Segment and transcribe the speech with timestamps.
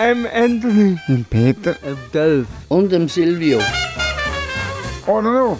[0.00, 3.60] dem Anthony, dem Peter, dem Dolf und dem Silvio.
[5.06, 5.58] Oh no.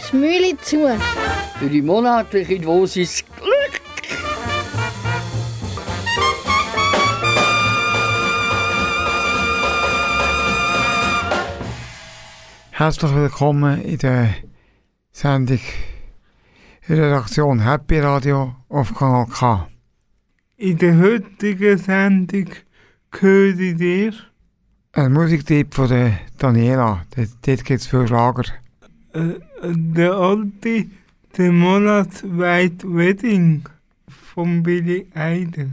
[0.00, 0.88] Das Mühle zu.
[1.58, 3.80] Für die monatliche Dosis Glück.
[12.70, 14.34] Herzlich willkommen in der
[15.12, 15.60] Sendung
[16.88, 19.68] Redaktion Happy Radio auf Kanal K.
[20.56, 22.46] In der heutigen Sendung
[23.12, 24.12] gehöre dir?
[24.92, 27.04] Ein Musiktipp von der Daniela.
[27.14, 28.44] Dort, gibt es viel Schlager.
[29.12, 30.86] Äh, der alte,
[31.36, 33.62] der Monat White Wedding
[34.08, 35.66] von Billy Eider.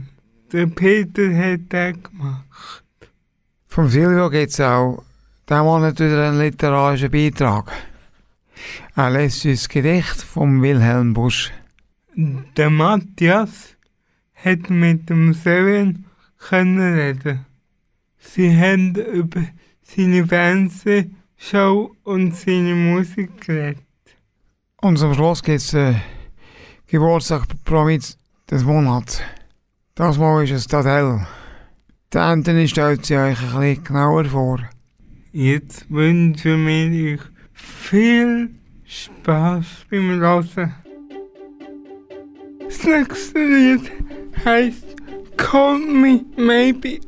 [0.52, 2.84] Der Peter hat den gemacht.
[3.68, 5.02] Vom Silvio gibt es auch
[5.48, 7.70] diesen Monat wieder einen literarischen Beitrag.
[8.94, 11.52] Ein letztes Gedicht von Wilhelm Busch.
[12.14, 13.76] Der Matthias
[14.34, 16.04] hat mit dem Seven
[16.50, 17.38] handelt.
[18.18, 19.42] Sie haben über
[19.82, 23.82] seine Fernsehshow und seine Musik geredet.
[24.80, 25.94] Und zum Schluss gibt es äh,
[26.86, 28.16] Geburtstag Promis
[28.50, 29.20] des Monats.
[29.94, 31.26] Das Mal ist es Tadell.
[32.12, 34.60] Die Anthony stellt sie euch ein bisschen genauer vor.
[35.32, 37.20] Jetzt wünsche wir euch
[37.52, 38.50] viel
[38.84, 40.74] Spaß beim Lassen.
[42.60, 43.92] Das nächste Lied
[44.44, 44.96] heisst
[45.40, 47.00] call me maybe.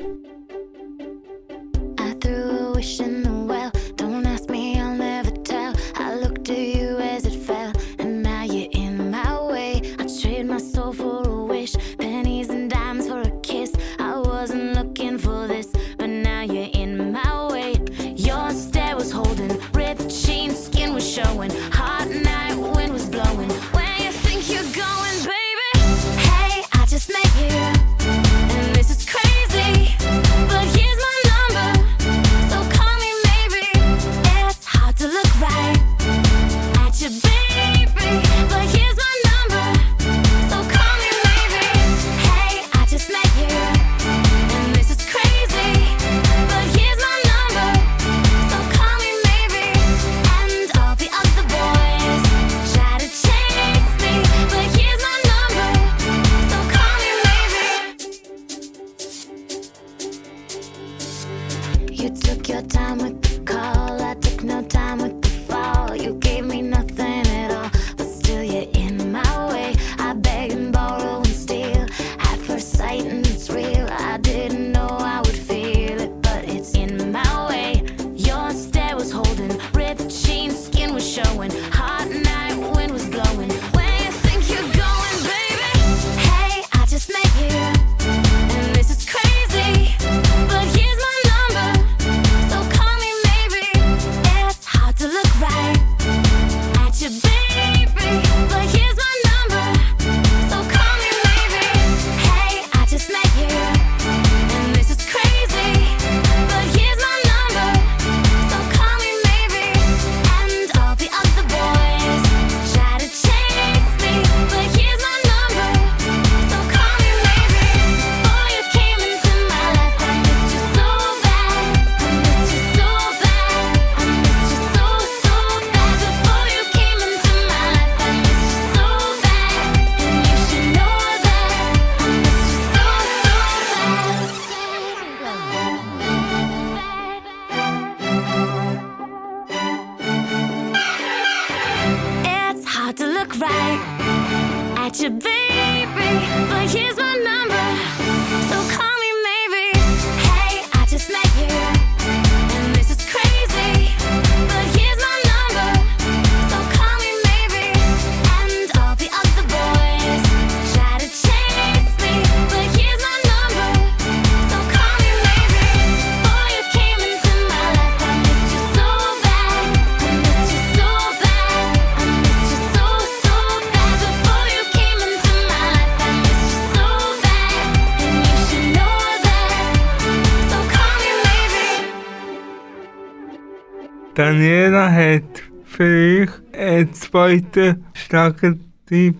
[187.12, 189.16] Zweiten Tipp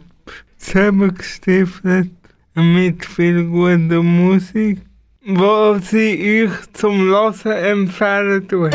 [0.57, 2.11] zusammengestiftet
[2.55, 4.81] mit viel guter Musik,
[5.27, 8.75] wo sie euch zum Hören empfehlen tut.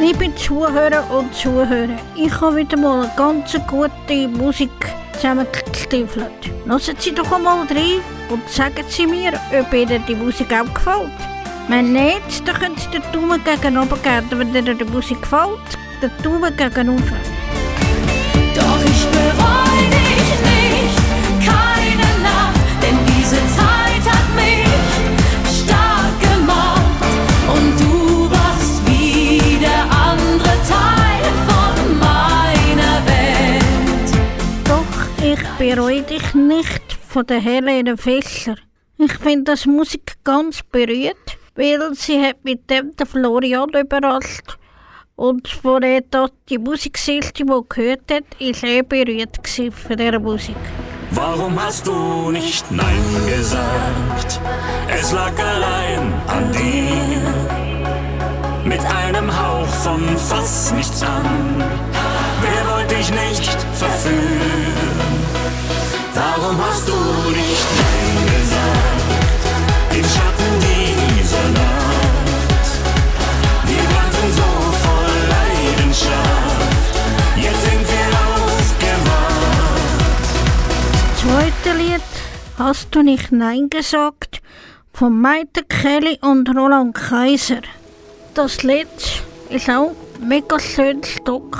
[0.00, 4.70] Liebe Zuhörer und Zuhörer, ich habe wieder mal eine ganz gute Musik
[5.12, 6.50] zusammengestiefelt.
[6.66, 8.00] Lassen Sie doch einmal rein
[8.30, 11.10] und sagen Sie mir, ob Ihnen die Musik auch gefällt.
[11.68, 14.30] Wenn nicht, dann können Sie den Daumen gegen oben geben.
[14.30, 17.35] Wenn Ihnen die Musik gefällt, den Daumen gegen unten.
[35.76, 38.54] Bereue dich nicht von der Helene Fischer.
[38.96, 44.56] Ich finde das Musik ganz berührt, weil sie hat mit dem den Florian überrascht.
[45.16, 50.56] Und wo er dort die Musiksicht, die gehört hat, ist er berührt von dieser Musik.
[51.10, 54.40] Warum hast du nicht Nein gesagt?
[54.88, 57.20] Es lag allein an dir.
[58.64, 61.62] Mit einem Hauch von fast nichts an.
[62.40, 64.65] Wer wollte dich nicht verführen?
[66.46, 69.50] Warum hast du nicht Nein gesagt?
[69.90, 72.70] Im Schatten dieser Nacht.
[73.66, 74.48] Wir brannten so
[74.84, 76.94] voll Leidenschaft.
[77.36, 79.56] Jetzt sind wir aufgewacht.
[81.20, 82.08] Zweite Lied
[82.56, 84.40] Hast du nicht Nein gesagt
[84.92, 87.62] von Maite Kelly und Roland Kaiser.
[88.34, 88.86] Das Lied
[89.50, 91.58] ist auch ein mega schönes Stück.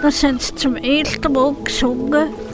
[0.00, 2.49] Das haben sie zum ersten Mal gesungen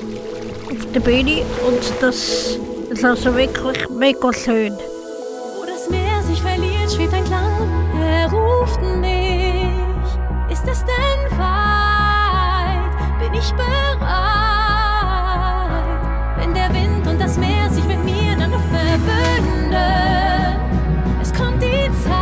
[0.96, 2.56] der Bühne und das
[2.88, 4.72] ist also wirklich mega schön.
[4.72, 7.52] Wo das Meer sich verliert, schwebt ein Klang,
[8.00, 9.66] er ruft mich.
[10.50, 13.20] Ist es denn weit?
[13.20, 13.66] Bin ich bereit?
[16.38, 19.76] Wenn der Wind und das Meer sich mit mir dann verbünden,
[21.20, 22.14] es kommt die Zeit.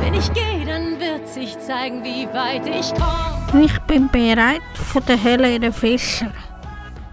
[0.00, 3.35] Wenn ich gehe, dann wird sich zeigen, wie weit ich komme.
[3.62, 6.32] Ich bin bereit von der Helene Fischer.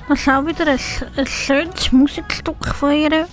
[0.09, 0.79] Das ist auch wieder ein,
[1.15, 3.27] ein schönes Musikstück von ihr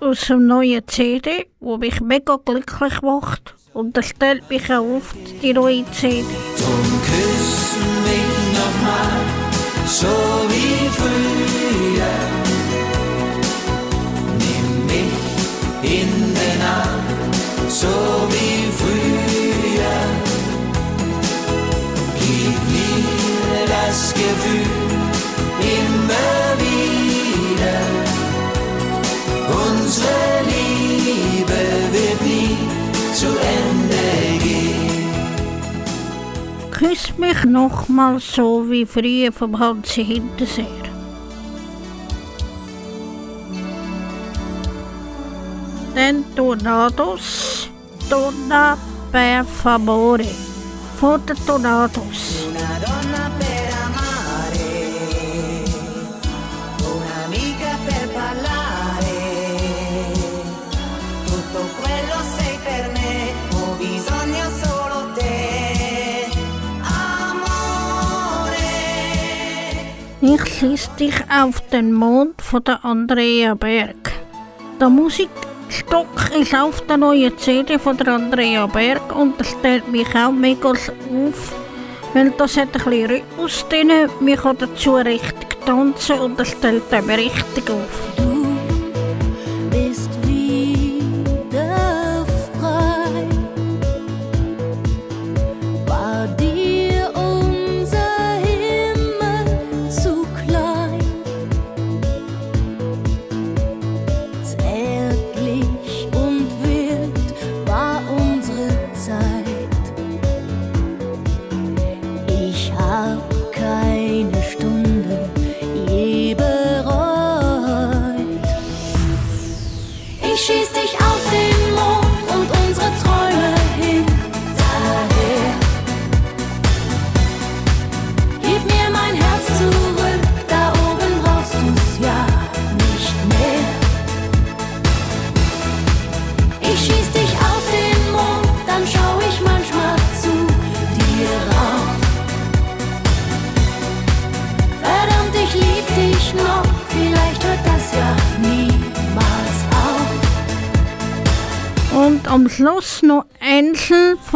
[0.00, 3.54] aus dem neuen CD, wo mich mega glücklich macht.
[3.72, 6.24] Und das stellt mich auch auf die neue CD.
[6.58, 9.24] Drum küss mich nochmal,
[9.86, 10.06] so
[10.48, 12.16] wie früher.
[14.38, 17.88] Nimm mich in den Arm, so
[18.30, 18.45] wie
[36.78, 40.66] Küss mich nochmal so wie früher vom Hansi Hinterseer.
[45.94, 47.70] Den Tornados,
[48.10, 48.76] Donna
[49.10, 50.26] per favore,
[51.00, 52.44] von den Tornados.
[52.50, 53.45] Una donna per
[70.28, 74.10] Ich schließ dich auf den Mond von der Andrea Berg.
[74.80, 80.12] Der Musikstück ist auf der neuen CD von der Andrea Berg und das stellt mich
[80.16, 81.54] auch mega auf,
[82.12, 83.92] weil das hat ein bisschen Rhythmus drin.
[84.18, 88.35] Man kann dazu richtig tanzen und das stellt einem richtig auf.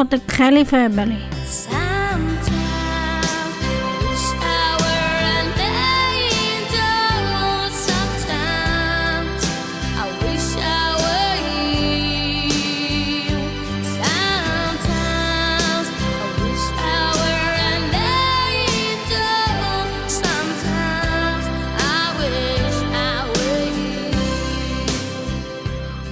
[0.00, 1.18] von der Kelly Family.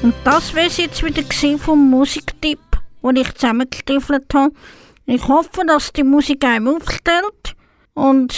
[0.02, 2.27] Und das wäre es jetzt wieder gesehen vom Musik
[3.12, 4.54] die ich zusammengestiefelt habe.
[5.06, 7.56] Ich hoffe, dass die Musik einem aufstellt
[7.94, 8.34] und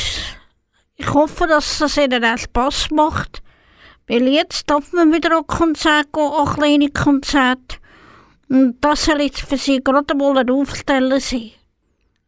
[0.96, 3.42] ich hoffe, dass es ihnen auch Spass macht.
[4.06, 7.76] Weil jetzt darf man wieder an Konzerte gehen, an kleine Konzerte.
[8.48, 11.52] Und das soll jetzt für sie gerade mal ein Aufstellen sein.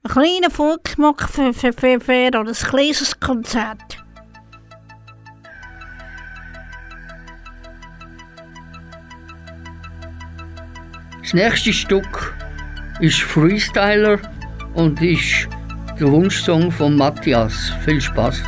[0.04, 4.01] Ein kleiner Volksmarkt für, für, für, für ein kleines Konzert.
[11.22, 12.34] Das nächste Stück
[13.00, 14.18] ist Freestyler
[14.74, 15.48] und ist
[15.98, 17.72] der Wunschsong von Matthias.
[17.84, 18.42] Viel Spaß!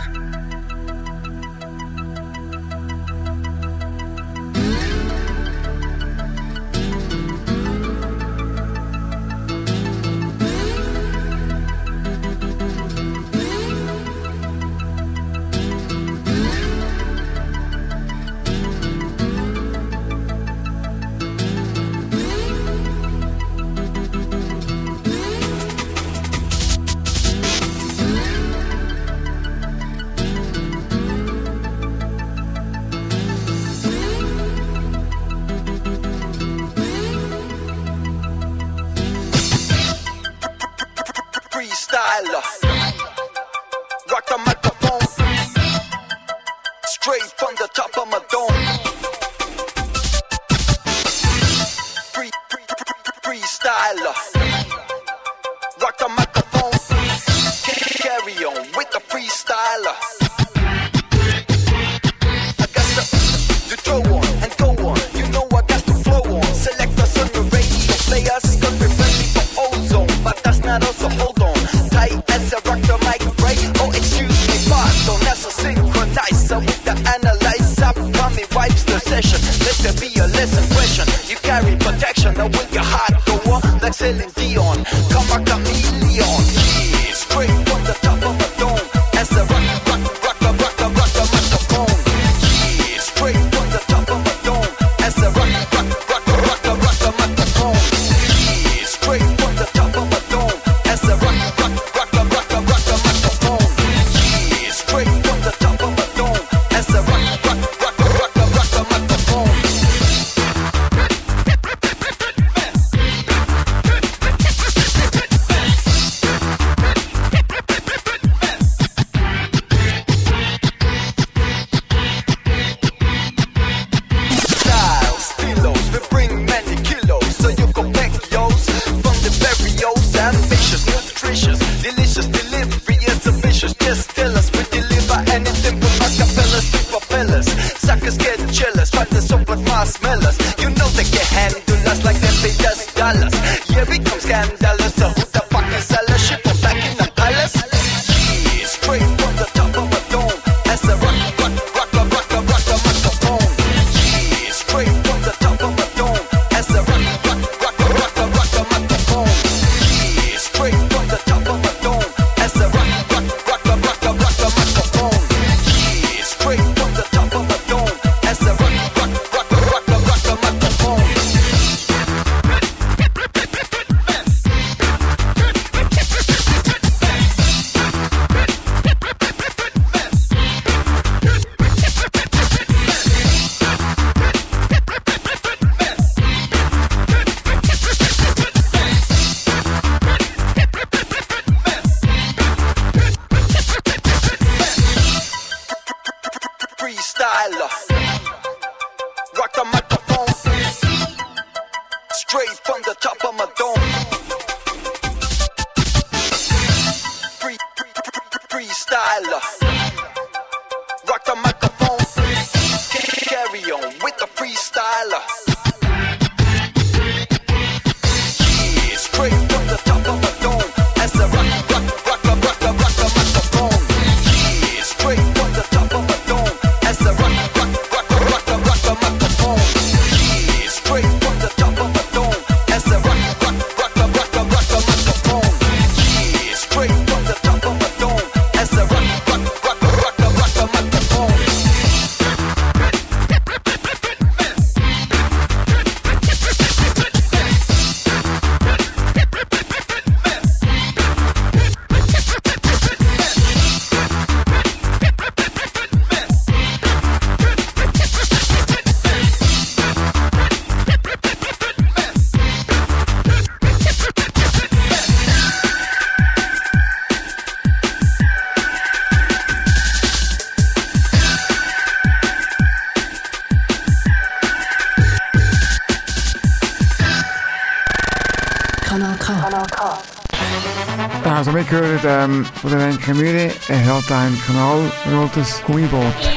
[282.05, 286.34] Ähm, von der Renke Mühle, er hat einen Kanal, rotes Gummiboot.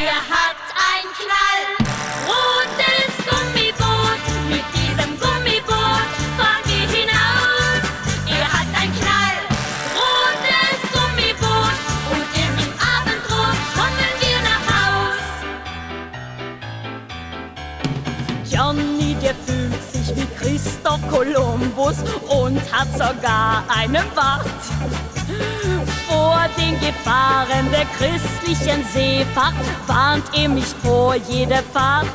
[27.98, 29.54] Christlichen Seefahrt
[29.88, 32.08] warnt er mich vor jeder Fahrt.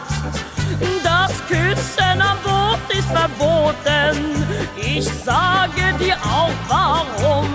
[1.03, 4.45] Das Küssen am Boot ist verboten.
[4.77, 7.49] Ich sage dir auch warum.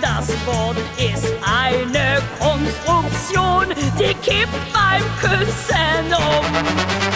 [0.00, 7.07] Das Boot ist eine Konstruktion, die kippt beim Küssen um.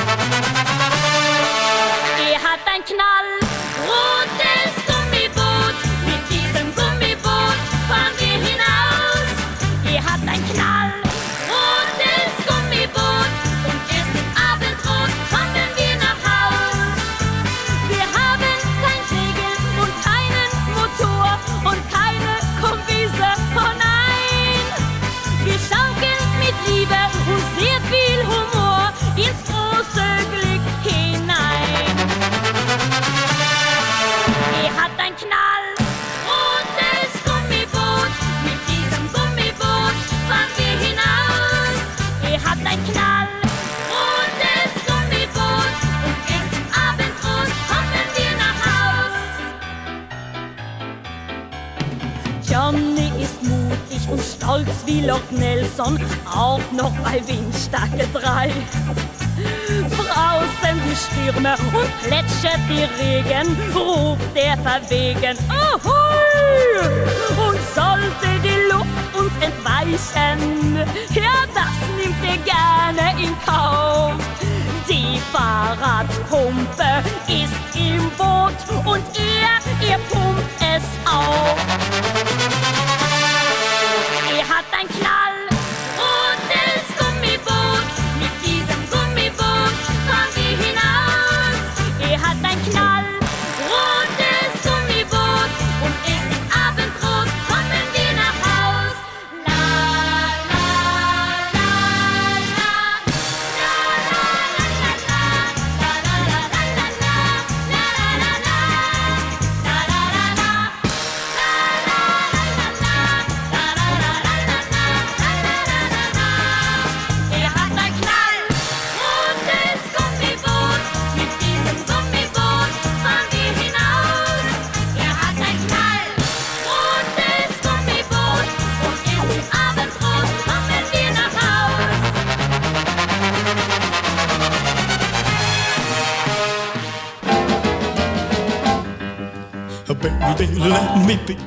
[65.32, 65.71] and oh!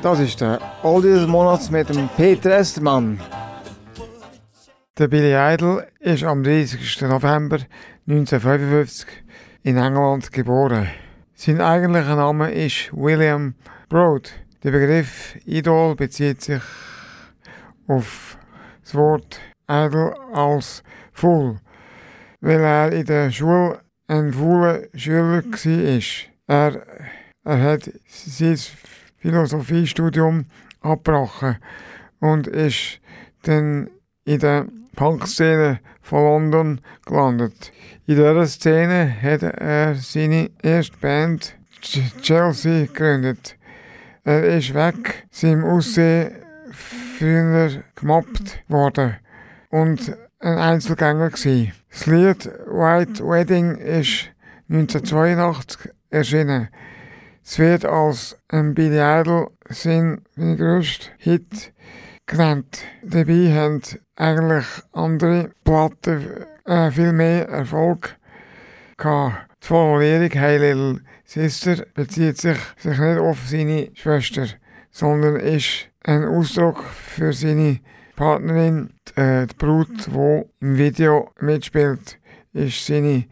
[0.02, 3.20] Das ist der Oldie des Monats mit dem Peter Estermann.
[4.96, 7.02] Der Billy Idol ist am 30.
[7.02, 7.58] November
[8.08, 9.08] 1955
[9.64, 10.88] in England geboren.
[11.34, 13.56] Sein eigentlicher Name ist William
[13.90, 14.32] Broad.
[14.64, 16.62] Der Begriff Idol bezieht sich
[17.88, 18.38] auf
[18.84, 21.58] das Wort Idol als Fool,
[22.40, 26.02] weil er in der Schule ein fauler Schüler war.
[26.48, 26.86] Er,
[27.44, 28.58] er hat sein
[29.26, 30.46] Philosophiestudium
[30.82, 31.58] abgebrochen
[32.20, 33.00] und ist
[33.44, 33.90] dann
[34.24, 37.72] in der Punkszene von London gelandet.
[38.06, 43.58] In dieser Szene hat er seine erste Band Ch- Chelsea gegründet.
[44.24, 46.32] Er ist weg seinem Aussehen
[46.72, 49.16] früher gemobbt worden
[49.70, 51.74] und ein Einzelgänger gsi.
[51.90, 54.30] Das Lied White Wedding ist
[54.70, 56.70] 1982 erschienen.
[57.48, 61.74] Es wird als ein Billy Idol sein grösster Hit
[62.26, 62.80] genannt.
[63.04, 63.82] Dabei haben
[64.16, 66.26] eigentlich andere Platten
[66.66, 68.18] äh, viel mehr Erfolg
[68.98, 69.46] gehabt.
[69.62, 74.48] Die Formulierung Hey Little Sister bezieht sich, sich nicht auf seine Schwester,
[74.90, 77.80] sondern ist ein Ausdruck für seine
[78.16, 82.18] Partnerin, die, äh, die Brut, die im Video mitspielt,
[82.54, 83.26] ist seine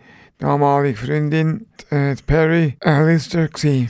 [0.43, 3.47] damalige Freundin, äh, die Perry Lister.
[3.47, 3.89] Gewesen.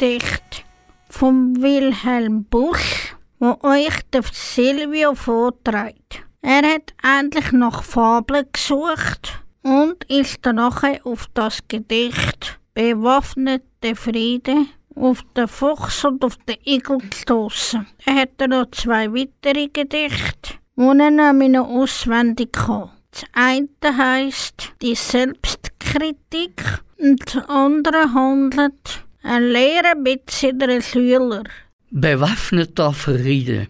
[0.00, 0.62] drei Gedichte
[1.10, 6.22] von Wilhelm Busch, wo euch der Silvio vorträgt.
[6.40, 14.66] Er hat endlich nach Fabeln gesucht und ist dann nachher auf das Gedicht Bewaffnete Friede
[14.94, 17.86] auf den Fuchs und auf den Igel gestoßen.
[18.06, 22.90] Er hat noch zwei weitere Gedichte, die er nämlich noch auswendig kann.
[23.10, 31.44] Das eine heisst Die Selbstkritik und das andere handelt ein Lehrer mit seinen.
[31.90, 33.66] Bewaffneter Friede.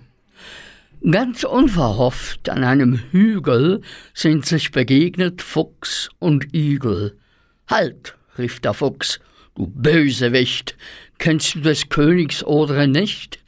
[1.11, 3.81] Ganz unverhofft an einem Hügel
[4.13, 7.17] sind sich begegnet Fuchs und Igel.
[7.67, 9.19] Halt, rief der Fuchs,
[9.55, 10.77] du Bösewicht,
[11.19, 13.39] kennst du des Königs Ordre nicht?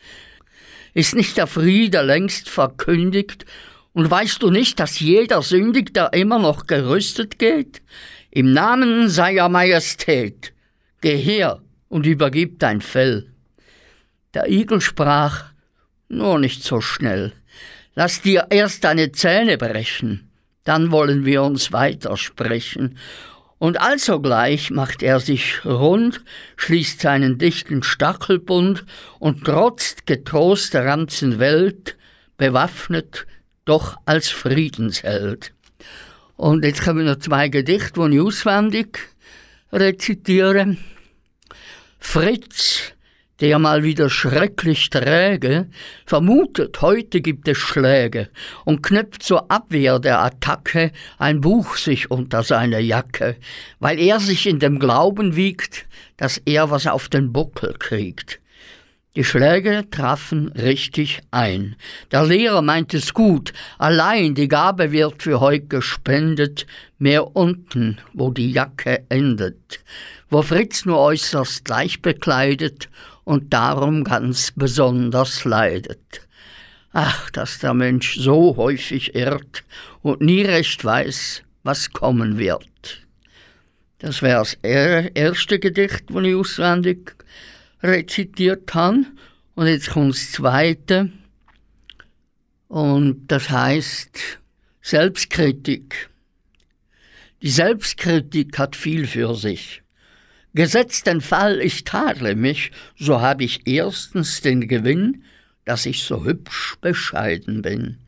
[0.95, 3.45] Ist nicht der Friede längst verkündigt,
[3.95, 7.83] und weißt du nicht, dass jeder sündigt, der immer noch gerüstet geht?
[8.31, 10.55] Im Namen seiner Majestät,
[11.03, 11.61] geh her
[11.93, 13.27] und übergib dein Fell.
[14.33, 15.45] Der Igel sprach,
[16.09, 17.35] nur nicht so schnell.
[17.95, 20.31] Lass dir erst deine Zähne brechen,
[20.65, 22.97] dann wollen wir uns weitersprechen.
[23.59, 26.25] Und alsogleich macht er sich rund,
[26.57, 28.87] schließt seinen dichten Stachelbund
[29.19, 31.99] und trotzt getrost der ganzen Welt,
[32.39, 33.27] bewaffnet,
[33.67, 35.53] doch als Friedensheld.
[36.37, 38.99] Und jetzt kommen noch zwei Gedichte, die ich auswendig
[39.71, 40.79] rezitiere.
[42.05, 42.93] Fritz,
[43.41, 45.71] der mal wieder schrecklich träge,
[46.05, 48.29] vermutet, heute gibt es Schläge
[48.67, 53.37] und knöpft zur Abwehr der Attacke ein Buch sich unter seine Jacke,
[53.79, 55.87] weil er sich in dem Glauben wiegt,
[56.19, 58.41] dass er was auf den Buckel kriegt.
[59.15, 61.77] Die Schläge trafen richtig ein.
[62.11, 66.67] Der Lehrer meint es gut, allein die Gabe wird für heut gespendet,
[66.99, 69.81] mehr unten, wo die Jacke endet,
[70.33, 72.89] wo Fritz nur äußerst leicht bekleidet
[73.25, 76.27] und darum ganz besonders leidet.
[76.93, 79.63] Ach, dass der Mensch so häufig irrt
[80.01, 83.07] und nie recht weiß, was kommen wird.
[83.99, 87.15] Das wäre das er erste Gedicht, das ich auswendig
[87.83, 89.05] rezitiert habe.
[89.55, 91.11] Und jetzt kommt das zweite.
[92.69, 94.19] Und das heißt
[94.81, 96.09] Selbstkritik.
[97.43, 99.82] Die Selbstkritik hat viel für sich.
[100.55, 105.25] Gesetzt den Fall, ich tadle mich, so habe ich erstens den Gewinn,
[105.65, 107.99] dass ich so hübsch bescheiden bin.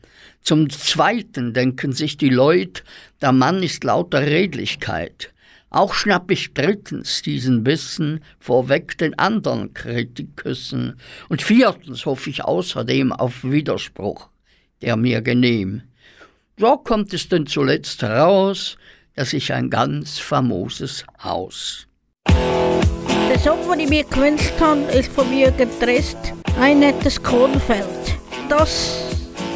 [0.41, 2.83] Zum Zweiten denken sich die Leute,
[3.19, 5.33] der Mann ist lauter Redlichkeit.
[5.71, 10.99] Auch schnapp ich drittens diesen Bissen vorweg den anderen Kritikküssen.
[11.29, 14.29] Und viertens hoffe ich außerdem auf Widerspruch,
[14.83, 15.81] der mir genehm.
[16.57, 18.77] So kommt es denn zuletzt heraus,
[19.15, 21.87] dass ich ein ganz famoses Haus.
[23.35, 26.15] Der Song, den ich mir gewünscht habe, ist von Jürgen Trest,
[26.57, 27.85] ein nettes Kornfeld.
[28.47, 28.99] Das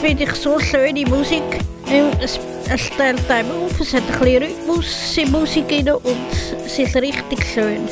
[0.02, 1.44] finde ich so schöne Musik.
[1.90, 2.38] Ähm, Es,
[2.70, 6.18] es stellt einem auf, es hat ein bisschen Rhythmus in Musik rein und
[6.66, 7.88] es ist richtig schön.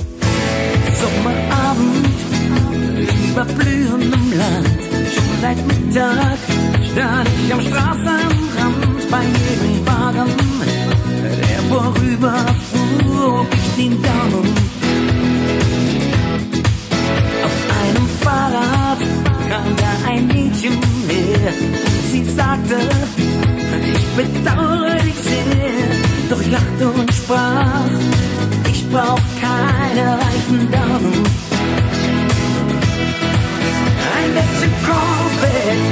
[0.94, 2.06] Sommerabend
[3.32, 4.68] über blühendem Land.
[5.14, 6.38] Schon seit Mittag
[6.92, 10.32] stand ich am Straßenrand bei jedem Wagen,
[11.24, 14.77] der vorüberfuhr, hob ich den Daumen.
[18.48, 19.00] Fahrrad
[19.50, 20.74] kam da ein Mädchen
[21.10, 21.54] her
[22.12, 22.78] sie sagte,
[23.94, 25.88] ich bedauere dich sehr,
[26.30, 27.90] doch ich lachte und sprach,
[28.72, 31.14] ich brauch keine reichen Damen.
[34.16, 34.32] Ein
[34.68, 35.86] im Kornfeld,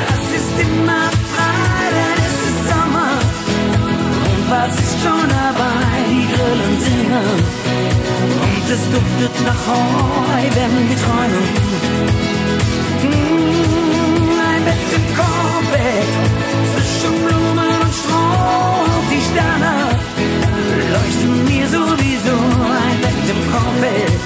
[0.00, 3.12] das ist immer frei, denn es ist Sommer.
[4.30, 5.92] Und was ist schon dabei?
[6.10, 7.68] Die Grillen singen.
[8.44, 11.77] Und es duftet nach Heu, wenn wir träumen.
[16.72, 18.84] Zwischen Blumen und Stroh.
[18.84, 19.72] Und die Sterne
[20.94, 22.36] leuchten mir sowieso.
[22.86, 24.20] Ein Bett im Kornfeld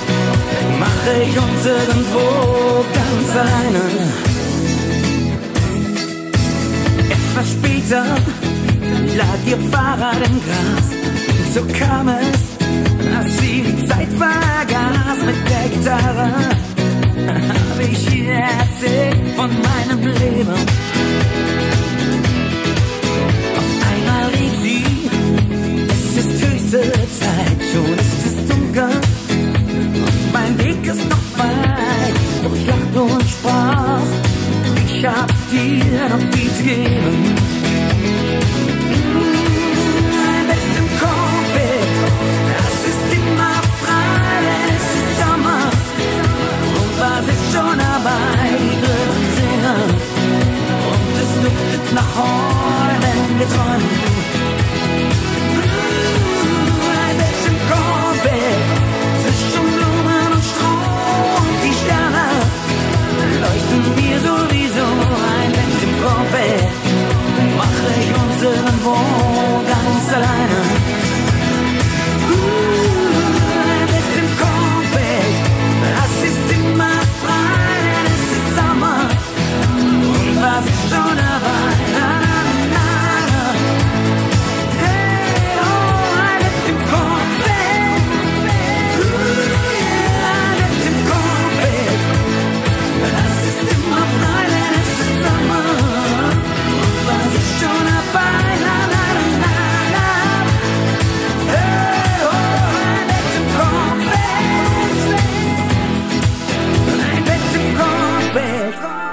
[0.79, 2.27] mache ich uns irgendwo
[2.99, 3.85] ganz alleine.
[7.11, 8.05] Etwas später
[9.17, 10.87] lag ihr Fahrrad im Gras.
[11.55, 12.22] So kam es,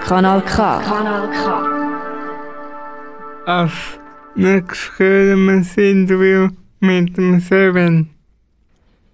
[0.10, 0.82] Kanal K.
[0.82, 1.46] Kanal K.
[3.46, 4.00] Als
[4.34, 8.10] nächstes hören wir das Interview mit dem Seven.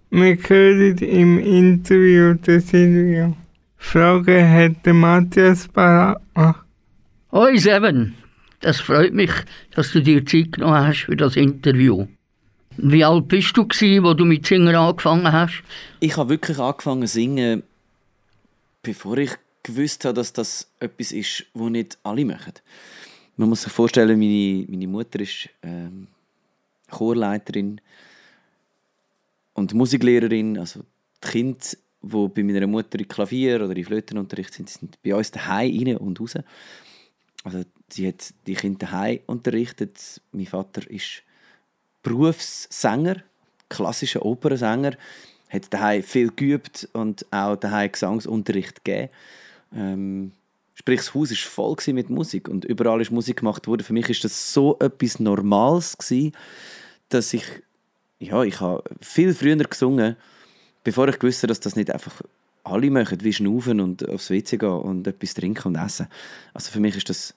[0.10, 3.34] Wir hören im Interview das Interview.
[3.76, 6.22] Frage hat der Matthias gemacht.
[7.34, 8.16] Hoi Seven,
[8.62, 9.34] das freut mich,
[9.76, 12.08] dass du dir Zeit genommen hast für das Interview.
[12.78, 15.62] Wie alt bist du gsi, wo du mit Singen angefangen hast?
[16.00, 17.64] Ich habe wirklich angefangen zu singen,
[18.82, 19.32] bevor ich
[19.66, 22.54] gewusst habe, dass das etwas ist, was nicht alle machen.
[23.38, 26.08] Man muss sich vorstellen, meine, meine Mutter ist ähm,
[26.90, 27.82] Chorleiterin
[29.54, 30.58] und Musiklehrerin.
[30.58, 30.82] Also
[31.24, 31.60] die Kinder,
[32.02, 35.98] die bei meiner Mutter in Klavier oder in Flötenunterricht sind, sind bei uns daheim rein
[35.98, 36.36] und raus.
[37.44, 40.22] Also sie hat die Kinder daheim unterrichtet.
[40.32, 41.24] Mein Vater ist
[42.04, 43.24] Berufssänger,
[43.68, 44.96] klassischer Opernsänger,
[45.50, 49.10] hat daheim viel geübt und auch daheim Gesangsunterricht gegeben.
[49.76, 50.32] Ähm,
[50.74, 53.84] sprich, das Haus war voll mit Musik und überall ist Musik gemacht worden.
[53.84, 56.34] Für mich ist das so etwas Normales gewesen,
[57.10, 57.46] dass ich,
[58.20, 60.16] ja, ich habe viel früher gesungen,
[60.84, 62.22] bevor ich wusste, dass das nicht einfach
[62.64, 66.08] alle machen, wie schnaufen und aufs WC gehen und etwas trinken und essen.
[66.54, 67.36] Also für mich ist das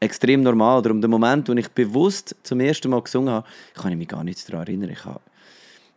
[0.00, 0.82] extrem normal.
[0.82, 4.24] Darum der Moment, wo ich bewusst zum ersten Mal gesungen habe, kann ich mich gar
[4.24, 4.90] nicht daran erinnern.
[4.90, 5.20] Ich habe,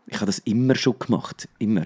[0.07, 1.47] ich habe das immer schon gemacht.
[1.59, 1.85] Immer.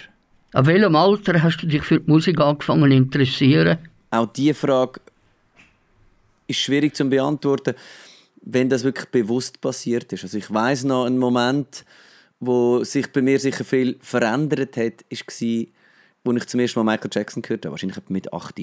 [0.54, 3.78] Ab welchem Alter hast du dich für die Musik angefangen zu interessieren?
[4.16, 5.02] Auch diese Frage
[6.48, 7.76] ist schwierig zu beantworten,
[8.42, 10.24] wenn das wirklich bewusst passiert ist.
[10.24, 11.84] Also ich weiß noch einen Moment,
[12.40, 15.66] wo sich bei mir sicher viel verändert hat, war,
[16.24, 18.60] wo ich zum ersten Mal Michael Jackson gehört habe, wahrscheinlich mit 8.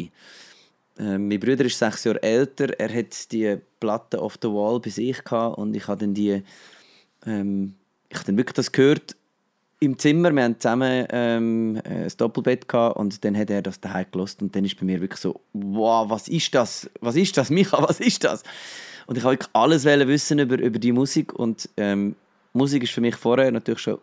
[0.98, 2.78] Ähm, mein Bruder ist sechs Jahre älter.
[2.78, 6.42] Er hat die Platte off the wall bei sich gehabt und ich habe dann die,
[7.26, 7.74] ähm,
[8.08, 9.16] ich habe dann wirklich das gehört
[9.83, 10.33] im Zimmer.
[10.33, 14.55] Wir hatten zusammen ähm, ein Doppelbett gehabt und dann hat er das daheim gelost und
[14.55, 16.88] dann ist bei mir wirklich so, wow, was ist das?
[17.01, 17.83] Was ist das, Micha?
[17.83, 18.45] Was ist das?
[19.07, 22.14] Und ich wollte alles wissen über, über die Musik und ähm,
[22.53, 23.99] Musik ist für mich vorher natürlich schon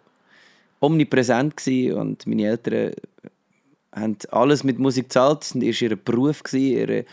[0.82, 2.92] omnipräsent gewesen und meine Eltern
[3.94, 5.42] haben alles mit Musik gezahlt.
[5.42, 7.06] Das war ihr Beruf, ihre,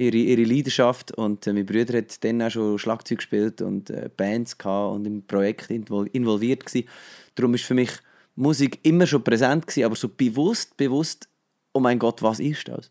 [0.00, 1.12] ihre, ihre Leidenschaft.
[1.12, 5.06] Und äh, mein Bruder hat dann auch schon Schlagzeug gespielt und äh, Bands gehabt und
[5.06, 6.88] im Projekt invol involviert gewesen.
[7.34, 7.90] Darum ist für mich
[8.34, 11.28] Musik immer schon präsent gewesen, aber so bewusst, bewusst,
[11.72, 12.90] oh mein Gott, was ist das?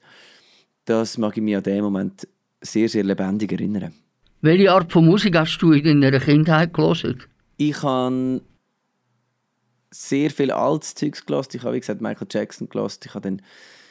[0.86, 2.28] Das mag ich mich an dem Moment
[2.62, 3.94] sehr, sehr lebendig erinnern.
[4.42, 7.24] Welche Art von Musik hast du in deiner Kindheit gelesen?
[7.58, 8.42] Ich habe
[9.92, 11.52] sehr viel altes Zeugs gelassen.
[11.56, 13.02] Ich habe, wie gesagt, Michael Jackson gelassen.
[13.06, 13.42] Ich habe dann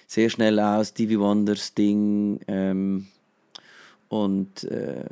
[0.09, 3.07] sehr schnell auch Stevie Wonder, Sting ähm,
[4.09, 5.05] und äh,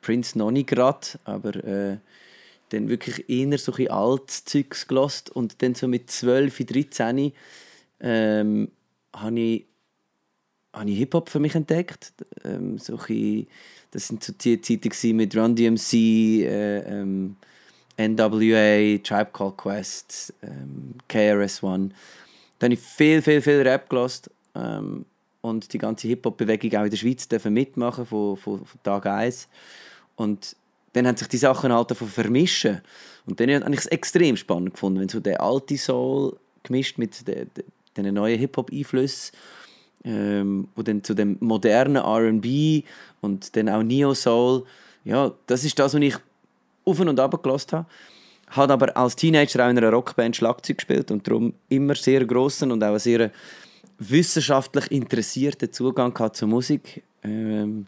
[0.00, 1.96] Prince noch nicht gerade, aber äh,
[2.68, 5.32] dann wirklich eher so ein altes Zeugs gelassen.
[5.34, 7.32] Und dann so mit 12, 13
[8.00, 8.70] ähm,
[9.12, 9.66] habe ich,
[10.72, 12.12] habe ich Hip-Hop für mich entdeckt.
[12.44, 13.48] Ähm, so bisschen,
[13.90, 17.36] das sind so die Zeiten mit Run DMC, äh, ähm,
[17.96, 21.90] NWA, Tribe Called Quest, ähm, KRS-One.
[22.58, 25.04] Da habe ich viel, viel, viel Rap gelassen ähm,
[25.40, 29.48] und die ganze Hip-Hop-Bewegung auch in der Schweiz mitmachen von, von, von Tag 1.
[30.16, 30.56] Und
[30.92, 32.80] dann haben sich die Sachen halt davon vermischen.
[33.26, 37.26] Und dann habe ich es extrem spannend gefunden, wenn so der alte Soul gemischt mit
[37.28, 37.50] den,
[37.96, 39.36] den neuen Hip-Hop-Einflüssen,
[40.04, 42.82] ähm, wo dann zu dem modernen R&B
[43.20, 44.64] und dann auch Neo-Soul,
[45.04, 46.16] ja, das ist das, was ich
[46.84, 47.86] auf und ab gelassen habe.
[48.50, 52.72] Habe aber als Teenager auch in einer Rockband Schlagzeug gespielt und darum immer sehr grossen
[52.72, 53.30] und auch einen sehr
[53.98, 57.02] wissenschaftlich interessierten Zugang gehabt zur Musik.
[57.22, 57.86] Ähm,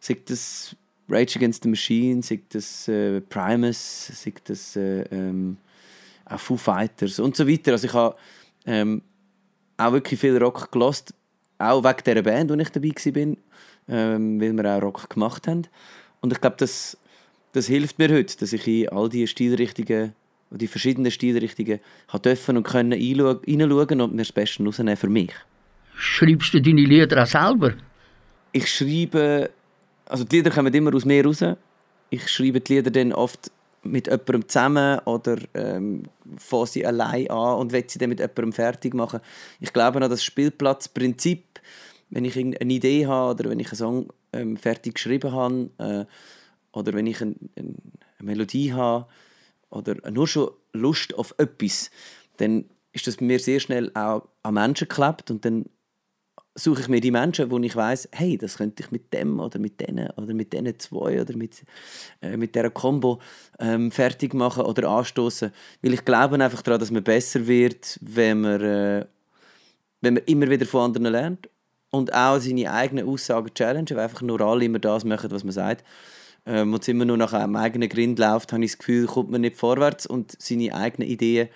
[0.00, 0.74] sei das
[1.08, 5.56] Rage Against the Machine, sei das äh, Primus, sei das äh, ähm,
[6.24, 7.72] auch Foo Fighters und so weiter.
[7.72, 8.16] Also ich habe
[8.66, 9.02] ähm,
[9.76, 11.14] auch wirklich viel Rock gelost,
[11.58, 13.36] auch wegen dieser Band, wo ich dabei war,
[13.88, 15.66] ähm, weil wir auch Rock gemacht haben.
[16.20, 16.96] Und ich glaube, das
[17.58, 20.14] das hilft mir heute, dass ich in all die Stilrichtungen,
[20.50, 21.80] die verschiedenen Stilrichtungen
[22.24, 25.32] dürfen und können hineinschauen und mir das Beste rausnehmen für mich.
[25.96, 27.74] Schreibst du deine Lieder auch selber?
[28.52, 29.50] Ich schreibe,
[30.06, 31.44] also die Lieder kommen immer aus mir raus.
[32.10, 33.50] Ich schreibe die Lieder dann oft
[33.82, 36.04] mit jemandem zusammen oder ähm,
[36.36, 39.20] fange sie allein an und will sie dann mit jemandem fertig machen.
[39.60, 41.44] Ich glaube an das Spielplatzprinzip,
[42.10, 46.04] wenn ich eine Idee habe oder wenn ich einen Song ähm, fertig geschrieben habe, äh,
[46.72, 47.76] oder wenn ich ein, ein,
[48.18, 49.06] eine Melodie habe
[49.70, 51.90] oder nur schon Lust auf etwas,
[52.36, 55.66] dann ist das bei mir sehr schnell auch an Menschen geklebt und dann
[56.54, 59.58] suche ich mir die Menschen, wo ich weiß, hey, das könnte ich mit dem oder
[59.58, 61.62] mit denen oder mit denen zwei oder mit,
[62.20, 63.20] äh, mit dieser Combo
[63.60, 65.52] ähm, fertig machen oder anstoßen,
[65.82, 69.06] weil ich glaube einfach daran, dass man besser wird, wenn man, äh,
[70.00, 71.48] wenn man immer wieder von anderen lernt
[71.90, 75.52] und auch seine eigenen Aussagen challenge, weil einfach nur alle immer das machen, was man
[75.52, 75.84] sagt
[76.48, 79.30] ähm, und es immer nur nach einem eigenen Grind läuft, habe ich das Gefühl, kommt
[79.30, 81.48] man nicht vorwärts und seine eigenen Ideen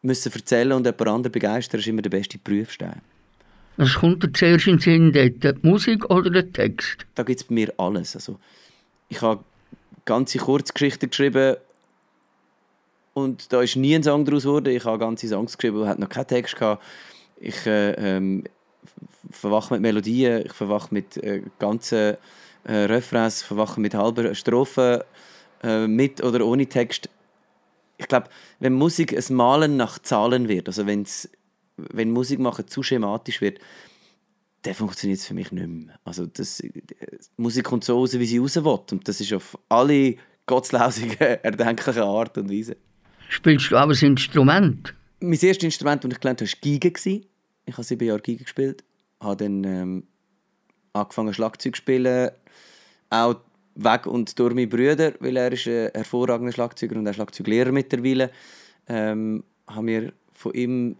[0.00, 3.02] müssen erzählen und jemand anderen begeistern, ist immer der beste Prüfstein.
[3.76, 7.06] Was kommt dir zuerst in den Sinn, die Musik oder der Text?
[7.14, 8.16] Da gibt es bei mir alles.
[8.16, 8.38] Also,
[9.08, 9.44] ich habe
[10.04, 11.56] ganze Kurzgeschichten geschrieben
[13.14, 14.74] und da ist nie ein Song daraus geworden.
[14.74, 16.82] Ich habe ganze Songs geschrieben, die noch keinen Text hatten.
[17.38, 18.44] Ich äh, ähm,
[19.30, 22.16] verwache mit Melodien, ich verwache mit äh, ganzen
[22.64, 25.04] äh, Refrains verwachen mit halber Strophe,
[25.62, 27.08] äh, mit oder ohne Text.
[27.98, 28.28] Ich glaube,
[28.60, 31.28] wenn Musik ein Malen nach Zahlen wird, also wenn's,
[31.76, 33.58] wenn Musik machen zu schematisch wird,
[34.62, 35.98] dann funktioniert es für mich nicht mehr.
[36.04, 36.72] Also das, die
[37.36, 38.78] Musik kommt so raus, wie sie raus will.
[38.90, 42.76] Und das ist auf alle gottslausigen, erdenklichen Art und Weise.
[43.28, 44.94] Spielst du aber ein Instrument?
[45.20, 47.26] Mein erstes Instrument, das ich gelernt habe, war Geige.
[47.64, 48.84] Ich habe sieben Jahre Geige gespielt.
[49.20, 50.04] Habe dann ähm,
[50.92, 52.30] angefangen Schlagzeug zu spielen,
[53.10, 53.36] auch
[53.74, 58.30] weg und durch meinen Bruder, weil er ist ein hervorragender Schlagzeuger und ein Schlagzeuglehrer mittlerweile.
[58.88, 60.96] Ähm, haben wir von ihm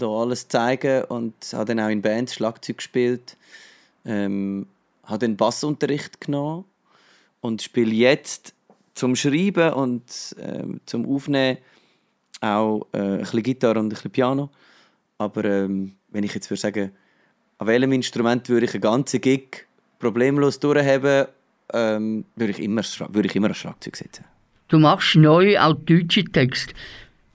[0.00, 3.36] alles zeigen und habe dann auch in Bands Schlagzeug gespielt.
[4.04, 4.66] Ähm,
[5.04, 6.64] habe dann Bassunterricht genommen
[7.40, 8.54] und spiele jetzt
[8.94, 11.58] zum Schreiben und ähm, zum Aufnehmen
[12.40, 14.50] auch äh, ein bisschen Gitarre und ein bisschen Piano.
[15.18, 16.92] Aber ähm, wenn ich jetzt würde sagen,
[17.58, 19.66] an welchem Instrument würde ich einen ganzen Gig
[19.98, 21.26] problemlos durchhaben,
[21.72, 24.24] ähm, würde ich immer, würde ich immer ein Schlagzeug setzen.
[24.68, 26.74] Du machst neu auch deutsche Texte.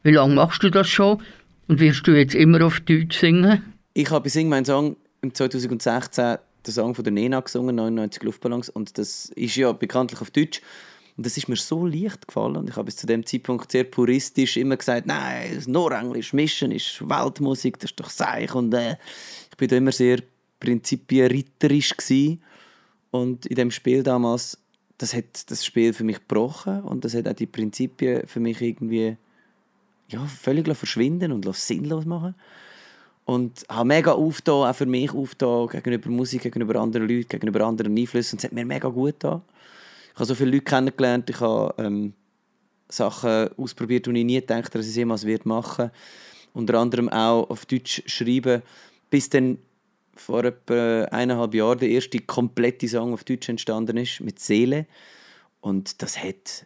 [0.03, 1.22] Wie lange machst du das schon?
[1.67, 3.76] Und wirst du jetzt immer auf Deutsch singen?
[3.93, 8.24] Ich habe bei Sing meinen Song im 2016 den Song von der Nena gesungen, 99
[8.24, 8.70] Luftballons.
[8.70, 10.61] Und das ist ja bekanntlich auf Deutsch.
[11.17, 12.55] Und das ist mir so leicht gefallen.
[12.55, 16.72] Und ich habe bis zu dem Zeitpunkt sehr puristisch immer gesagt, nein, nur Englisch, Mischen
[16.72, 18.55] ist Weltmusik, das ist doch Seich.
[18.55, 18.95] Und äh,
[19.60, 20.20] bin da immer sehr
[20.60, 21.93] prinzipienritterisch.
[23.12, 24.57] Und in dem Spiel damals,
[24.97, 28.62] das hat das Spiel für mich gebrochen und das hat auch die Prinzipien für mich
[28.62, 29.18] irgendwie
[30.07, 32.36] ja, völlig verschwinden und sinnlos machen.
[33.26, 37.95] Und habe mega aufgetan, auch für mich aufgetan, gegenüber Musik, gegenüber anderen Leuten, gegenüber anderen
[37.95, 38.36] Einflüssen.
[38.36, 39.43] Und es hat mir mega gut getan.
[40.07, 42.14] Ich habe so viele Leute kennengelernt, ich habe ähm,
[42.88, 45.91] Sachen ausprobiert, die ich nie gedacht dass ich es jemals machen
[46.53, 48.64] Unter anderem auch auf Deutsch schreiben,
[49.10, 49.57] bis dann
[50.16, 54.86] vor etwa eineinhalb Jahren der erste komplette Song auf Deutsch entstanden ist, mit Seele.
[55.62, 56.66] Und das hat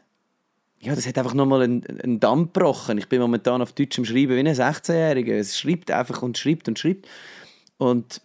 [0.83, 2.97] ja, das hat einfach nochmal einen, einen Damm gebrochen.
[2.97, 5.33] Ich bin momentan auf Deutsch am Schreiben wie ein 16-Jähriger.
[5.33, 7.07] Es schreibt einfach und schreibt und schreibt.
[7.77, 8.21] Und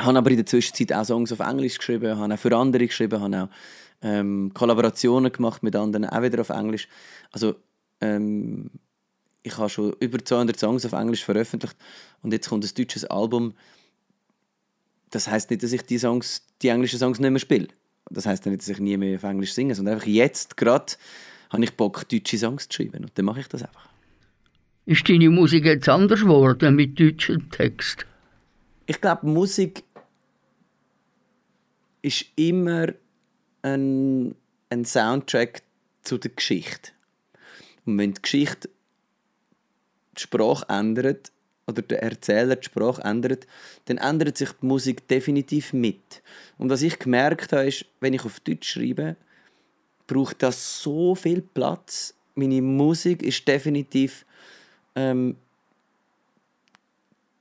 [0.00, 3.20] habe aber in der Zwischenzeit auch Songs auf Englisch geschrieben, habe auch für andere geschrieben,
[3.20, 3.48] habe auch
[4.00, 6.88] ähm, Kollaborationen gemacht mit anderen, auch wieder auf Englisch.
[7.30, 7.56] Also
[8.00, 8.70] ähm,
[9.44, 11.76] ich habe schon über 200 Songs auf Englisch veröffentlicht
[12.22, 13.54] und jetzt kommt ein deutsches Album.
[15.10, 17.68] Das heißt nicht, dass ich die Songs, die englischen Songs nicht mehr spiele.
[18.10, 20.94] Das heißt nicht, dass ich nie mehr auf Englisch singe, sondern einfach jetzt gerade
[21.50, 23.88] habe ich Bock, deutsche Songs zu schreiben und dann mache ich das einfach.
[24.86, 28.06] Ist deine Musik jetzt anders geworden mit deutschem Text?
[28.86, 29.84] Ich glaube, Musik
[32.02, 32.88] ist immer
[33.62, 34.34] ein,
[34.70, 35.62] ein Soundtrack
[36.02, 36.92] zu der Geschichte.
[37.86, 38.68] Und wenn die Geschichte
[40.16, 41.30] die Sprache ändert,
[41.66, 43.46] oder der Erzähler die Sprache ändert,
[43.86, 46.22] dann ändert sich die Musik definitiv mit.
[46.58, 49.16] Und was ich gemerkt habe, ist, wenn ich auf Deutsch schreibe,
[50.06, 52.14] braucht das so viel Platz.
[52.34, 54.26] Meine Musik ist definitiv
[54.94, 55.36] ähm,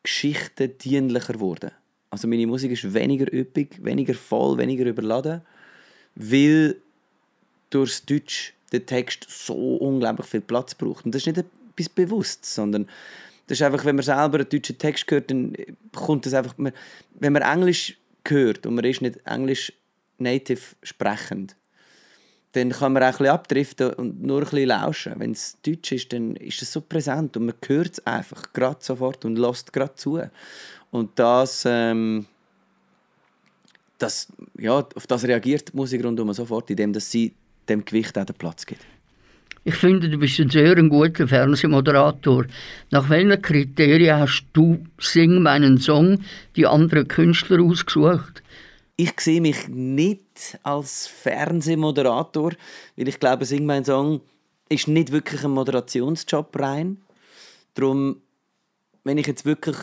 [0.04, 1.72] geschichtendienlicher geworden.
[2.10, 5.42] Also meine Musik ist weniger üppig, weniger voll, weniger überladen,
[6.16, 6.78] weil
[7.70, 11.06] durchs Deutsch der Text so unglaublich viel Platz braucht.
[11.06, 12.88] Und das ist nicht etwas bewusst, sondern
[13.48, 15.54] das ist einfach, wenn man selber einen deutschen Text hört, dann
[15.94, 17.98] kommt das einfach, wenn man Englisch
[18.28, 19.74] hört und man ist nicht Englisch
[20.18, 21.56] native sprechend,
[22.54, 25.14] dann kann man auch ein bisschen abdriften und nur ein bisschen lauschen.
[25.18, 28.78] Wenn es Deutsch ist, dann ist es so präsent und man hört es einfach gerade
[28.80, 30.22] sofort und lässt gerade zu.
[30.92, 32.28] Und das, ähm,
[33.98, 37.34] das, ja, auf das reagiert die Musik rundum sofort, indem dass sie
[37.68, 38.86] dem Gewicht auch den Platz gibt.
[39.66, 42.46] Ich finde, du bist ein sehr guter Fernsehmoderator.
[42.92, 46.20] Nach welchen Kriterien hast du Sing meinen Song
[46.58, 48.44] die anderen Künstler ausgesucht?
[48.98, 52.52] Ich sehe mich nicht als Fernsehmoderator,
[52.98, 54.20] weil ich glaube, Sing mein Song
[54.68, 56.98] ist nicht wirklich ein Moderationsjob rein.
[57.74, 58.18] Darum,
[59.06, 59.78] wenn ich jetzt wirklich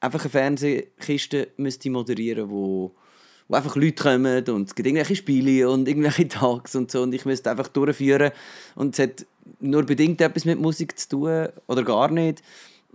[0.00, 2.94] einfach eine Fernsehkiste müsste moderieren, wo
[3.48, 7.14] wo einfach Leute kommen und es gibt irgendwelche Spiele und irgendwelche Tags und so und
[7.14, 8.32] ich müsste einfach durchführen
[8.74, 9.26] und es hat
[9.60, 12.42] nur bedingt etwas mit Musik zu tun oder gar nicht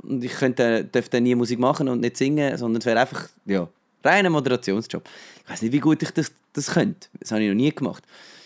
[0.01, 3.67] und ich könnte, dürfte nie Musik machen und nicht singen, sondern es wäre einfach, ja,
[4.03, 5.07] reiner Moderationsjob.
[5.43, 7.07] Ich weiß nicht, wie gut ich das, das könnte.
[7.19, 8.03] Das habe ich noch nie gemacht.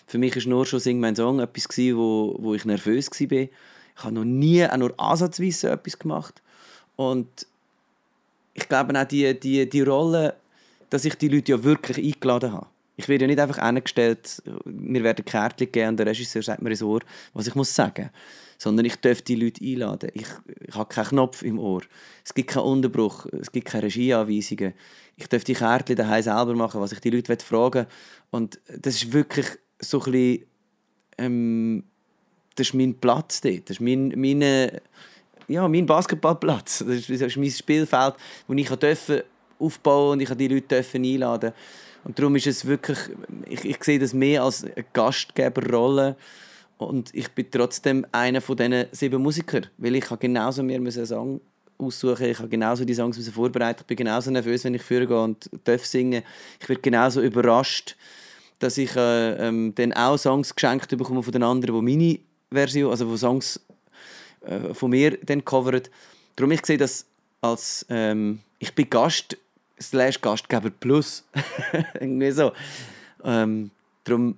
[0.07, 3.37] Für mich war nur schon «Sing mein Song» etwas, gewesen, wo, wo ich nervös war.
[3.37, 3.49] Ich
[3.97, 6.41] habe noch nie, auch nur ansatzweise etwas gemacht.
[6.95, 7.27] Und
[8.53, 10.35] ich glaube auch die, die, die Rolle,
[10.93, 12.67] dass ich die Leute ja wirklich eingeladen habe.
[12.97, 16.69] Ich werde ja nicht einfach eingestellt, mir werden Kärtchen gegeben und der Regisseur sagt mir
[16.69, 16.99] ins Ohr,
[17.33, 18.11] was ich muss sagen
[18.59, 20.11] sondern ich darf die Leute einladen.
[20.13, 20.27] Ich,
[20.67, 21.81] ich habe keinen Knopf im Ohr.
[22.23, 24.73] Es gibt keinen Unterbruch, es gibt keine Regieanweisungen.
[25.17, 27.87] Ich darf die Kärtchen daheim selber machen, was ich die Leute fragen
[28.31, 29.47] Und das ist wirklich
[29.79, 30.45] so ein bisschen,
[31.17, 31.83] ähm,
[32.55, 33.69] das ist mein Platz dort.
[33.69, 34.81] Das ist mein, meine,
[35.49, 36.85] ja, mein Basketballplatz.
[36.87, 38.13] Das ist, das ist mein Spielfeld,
[38.47, 39.23] wo ich dürfen
[39.59, 41.53] aufbauen und ich die Leute einladen.
[42.03, 42.97] Und darum ist es wirklich,
[43.47, 46.15] ich, ich sehe das mehr als eine Gastgeberrolle
[46.77, 51.39] und ich bin trotzdem einer von diesen sieben Musikern, weil ich genauso mir einen Song
[51.77, 55.49] aussuchen, ich habe genauso die Songs vorbereitet, ich bin genauso nervös, wenn ich vorgehe und
[55.63, 56.23] darf singen.
[56.59, 57.95] Ich werde genauso überrascht,
[58.59, 62.19] dass ich äh, ähm, dann auch Songs geschenkt bekomme von den anderen, die meine
[62.51, 63.59] Version, also wo Songs
[64.41, 65.89] äh, von mir dann covert.
[66.35, 67.05] Darum ich sehe das
[67.41, 69.37] als ähm, ich bin Gast
[69.89, 71.23] slash Gastgeber plus
[71.99, 72.53] irgendwie so.
[73.23, 73.71] Ähm,
[74.03, 74.37] darum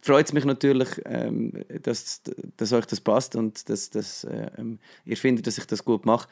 [0.00, 1.52] freut es mich natürlich, ähm,
[1.82, 2.22] dass,
[2.56, 6.06] dass euch das passt und dass, dass äh, ähm, ihr findet, dass ich das gut
[6.06, 6.28] mache.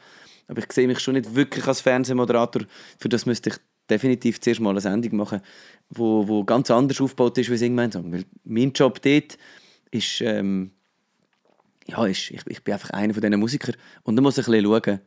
[0.47, 2.63] Aber ich sehe mich schon nicht wirklich als Fernsehmoderator.
[2.99, 3.57] Für das müsste ich
[3.89, 5.41] definitiv zuerst mal eine Sendung machen,
[5.89, 8.11] wo, wo ganz anders aufgebaut ist wie Sing mein Song.
[8.11, 9.37] Weil mein Job dort
[9.91, 10.71] ist, ähm,
[11.87, 14.51] ja, ist ich, ich bin einfach einer von diesen Musikern und da muss ich ein
[14.51, 14.99] bisschen schauen,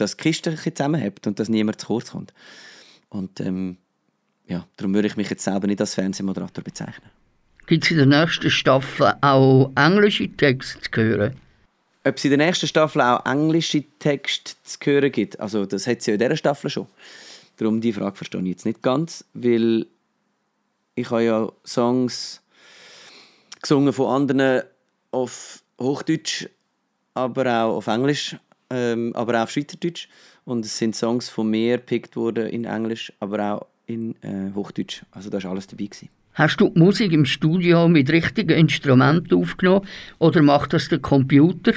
[0.00, 2.32] ein bisschen zusammenhält und dass niemand zu kurz kommt.
[3.08, 3.76] Und ähm,
[4.46, 7.10] ja, darum würde ich mich jetzt selber nicht als Fernsehmoderator bezeichnen.
[7.66, 11.36] Gibt es in der nächsten Staffel auch englische Texte zu hören?
[12.04, 15.98] Ob es in der nächsten Staffel auch englische Texte zu hören gibt, also das hat
[15.98, 16.86] es ja in dieser Staffel schon.
[17.58, 19.86] Darum die Frage verstehe ich jetzt nicht ganz, weil
[20.94, 22.40] ich habe ja Songs
[23.60, 24.62] gesungen von anderen
[25.10, 26.48] auf Hochdeutsch,
[27.14, 28.36] aber auch auf Englisch,
[28.70, 30.08] ähm, aber auch auf Schweizerdeutsch.
[30.44, 35.02] Und es sind Songs von mir gepickt worden in Englisch, aber auch in äh, Hochdeutsch.
[35.10, 35.84] Also da war alles dabei.
[35.84, 36.08] Gewesen.
[36.34, 39.86] Hast du die Musik im Studio mit richtigen Instrumenten aufgenommen
[40.18, 41.72] oder macht das der Computer?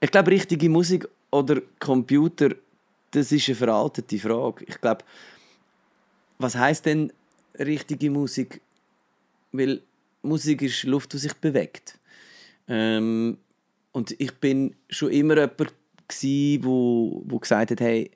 [0.00, 2.50] Ich glaube, richtige Musik oder Computer,
[3.10, 4.64] das ist eine veraltete Frage.
[4.66, 5.04] Ich glaube,
[6.38, 7.12] was heißt denn
[7.58, 8.60] richtige Musik?
[9.52, 9.82] Weil
[10.22, 11.98] Musik ist Luft, die sich bewegt.
[12.68, 13.36] Ähm,
[13.92, 15.74] und ich bin schon immer jemand
[16.08, 18.10] gsi, wo, wo gesagt hat, hey,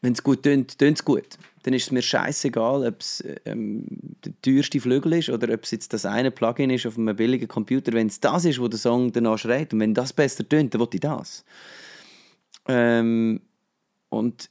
[0.00, 1.38] wenn es gut tönt, tönt es gut.
[1.62, 3.86] Dann ist es mir scheißegal, ob es ähm,
[4.24, 7.46] der teuerste Flügel ist oder ob es jetzt das eine Plugin ist auf einem billigen
[7.46, 7.92] Computer.
[7.92, 10.80] Wenn es das ist, wo der Song danach schreit und wenn das besser tönt, dann
[10.80, 11.44] will ich das.
[12.66, 13.40] Ähm,
[14.08, 14.50] und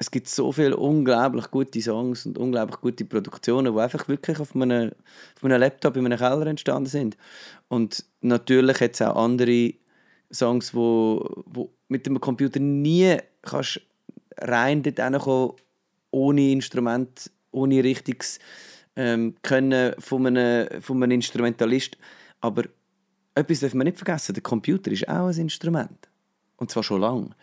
[0.00, 4.56] es gibt so viele unglaublich gute Songs und unglaublich gute Produktionen, die einfach wirklich auf
[4.56, 4.92] einem,
[5.36, 7.18] auf einem Laptop in einem Keller entstanden sind.
[7.68, 9.74] Und natürlich hat es auch andere
[10.32, 13.82] Songs, wo, wo mit dem Computer nie kannst
[14.38, 15.52] rein dort hinkommen,
[16.12, 18.38] ohne Instrument, ohne richtiges
[18.96, 21.98] ähm, Können von einem, von einem Instrumentalist.
[22.40, 22.64] Aber
[23.34, 26.08] etwas darf man nicht vergessen, der Computer ist auch ein Instrument.
[26.56, 27.36] Und zwar schon lange.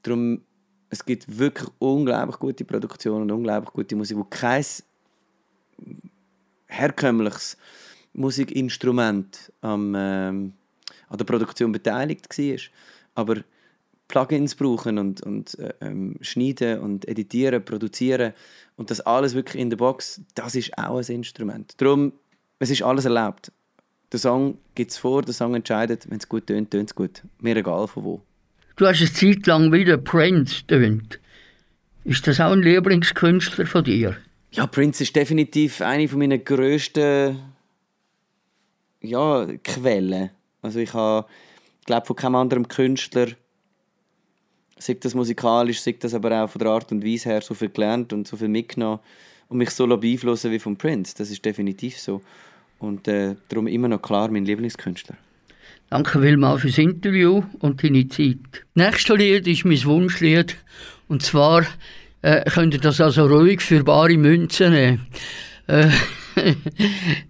[0.00, 0.40] Darum,
[0.90, 4.64] es gibt wirklich unglaublich gute Produktionen und unglaublich gute Musik, wo kein
[6.66, 7.56] herkömmliches
[8.12, 10.52] Musikinstrument am, ähm,
[11.08, 12.58] an der Produktion beteiligt war.
[13.14, 13.36] Aber
[14.08, 18.32] Plugins brauchen und, und äh, ähm, schneiden und editieren, produzieren
[18.76, 21.80] und das alles wirklich in der Box, das ist auch ein Instrument.
[21.80, 22.12] Darum,
[22.58, 23.52] es ist alles erlaubt.
[24.10, 27.22] Der Song gibt es vor, der Song entscheidet, wenn es gut tönt, tönt es gut.
[27.38, 28.20] Mir egal von wo.
[28.80, 31.20] Du hast eine Zeit lang wieder Prince tönt.
[32.04, 34.16] Ist das auch ein Lieblingskünstler von dir?
[34.52, 37.38] Ja, Prince ist definitiv eine meiner grössten
[39.02, 40.30] ja, Quellen.
[40.62, 41.28] Also ich habe,
[41.84, 43.26] glaube von keinem anderen Künstler,
[44.78, 47.68] sei das musikalisch, sei das aber auch von der Art und Weise her, so viel
[47.68, 49.00] gelernt und so viel mitgenommen
[49.50, 51.14] und mich so beeinflussen wie von Prince.
[51.18, 52.22] Das ist definitiv so.
[52.78, 55.18] Und äh, darum immer noch klar mein Lieblingskünstler.
[55.90, 58.38] Danke vielmals fürs Interview und deine Zeit.
[58.74, 60.54] Das nächste Lied ist mein Wunschlied.
[61.08, 61.66] Und zwar
[62.22, 65.06] äh, könnt ihr das also ruhig für bare Münzen nehmen.
[65.66, 65.88] Äh,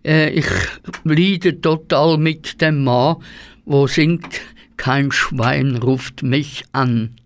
[0.05, 0.45] äh, ich
[1.05, 3.17] leide total mit dem Mann,
[3.65, 4.43] wo singt
[4.77, 7.17] Kein Schwein ruft mich an.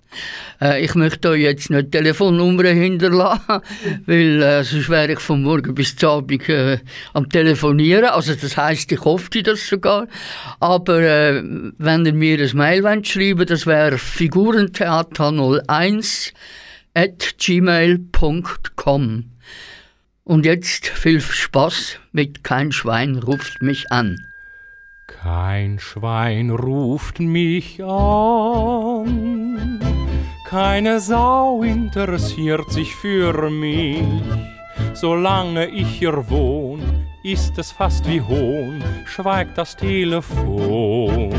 [0.61, 3.61] Äh, ich möchte euch jetzt nicht Telefonnummer hinterlassen,
[4.07, 6.79] weil äh, sonst wäre ich von morgen bis zum Abend äh,
[7.13, 8.07] am Telefonieren.
[8.07, 10.07] Also das heißt, ich hoffe das sogar.
[10.61, 11.43] Aber äh,
[11.79, 16.33] wenn ihr mir ein Mail schreiben das wäre figurentheater01
[16.95, 19.25] at gmail.com.
[20.25, 24.25] Und jetzt viel Spaß mit Kein Schwein ruft mich an.
[25.07, 29.79] Kein Schwein ruft mich an,
[30.45, 34.05] keine Sau interessiert sich für mich.
[34.93, 36.83] Solange ich hier wohn,
[37.23, 41.31] ist es fast wie Hohn, schweigt das Telefon.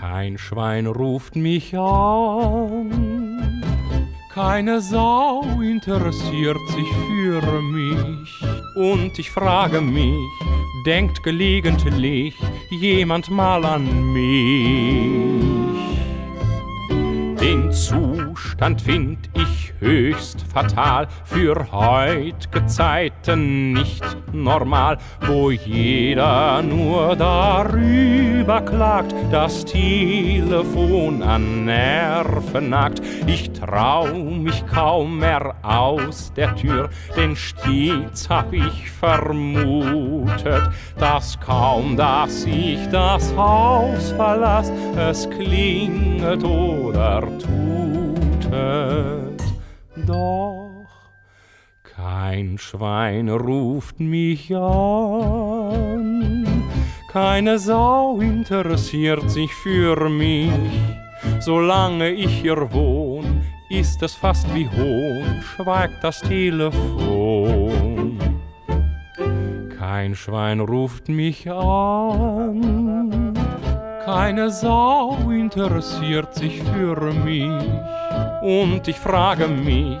[0.00, 3.62] Kein Schwein ruft mich an,
[4.32, 8.42] keine Sau interessiert sich für mich.
[8.74, 10.16] Und ich frage mich,
[10.86, 12.34] denkt gelegentlich
[12.70, 15.43] jemand mal an mich?
[17.74, 28.60] Den Zustand find ich höchst fatal, für heut'ge Zeiten nicht normal, wo jeder nur darüber
[28.62, 33.02] klagt, das Telefon an Nerven nagt.
[33.28, 41.96] Ich trau mich kaum mehr aus der Tür, denn stets hab ich vermutet, dass kaum,
[41.96, 47.22] dass ich das Haus verlass, es klingelt oder
[48.54, 49.42] tutet.
[50.06, 50.86] Doch
[51.96, 55.84] Kein Schwein ruft mich an,
[57.08, 60.50] keine Sau interessiert sich für mich.
[61.38, 68.18] Solange ich hier wohn, ist es fast wie Hohn, schweigt das Telefon.
[69.78, 73.34] Kein Schwein ruft mich an,
[74.04, 77.52] keine Sau interessiert sich für mich.
[78.44, 79.96] Und ich frage mich,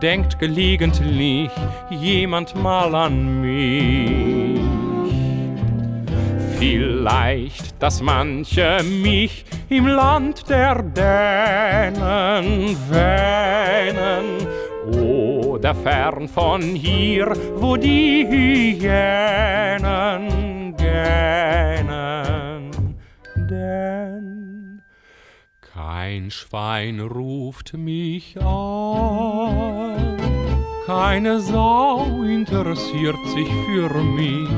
[0.00, 1.50] denkt gelegentlich
[1.90, 4.58] jemand mal an mich?
[6.58, 14.38] Vielleicht, dass manche mich im Land der Dänen wähnen
[14.86, 18.82] oder fern von hier, wo die Hyänen
[20.78, 22.41] gähnen.
[26.02, 30.16] Kein Schwein ruft mich an,
[30.84, 34.48] keine Sau interessiert sich für mich.